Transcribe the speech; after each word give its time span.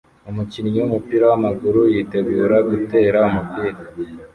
Umukinnyi 0.29 0.77
wumupira 0.81 1.23
wamaguru 1.31 1.81
yitegura 1.93 2.57
gutera 2.69 3.17
umupira 3.29 3.81